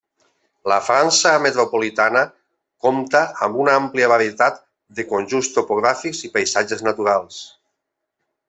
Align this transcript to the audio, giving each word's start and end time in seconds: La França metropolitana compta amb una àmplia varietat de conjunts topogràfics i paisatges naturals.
La 0.71 0.77
França 0.85 1.33
metropolitana 1.43 2.23
compta 2.87 3.21
amb 3.49 3.61
una 3.65 3.77
àmplia 3.83 4.09
varietat 4.15 4.59
de 5.01 5.07
conjunts 5.13 5.53
topogràfics 5.59 6.25
i 6.31 6.35
paisatges 6.39 6.83
naturals. 6.89 7.43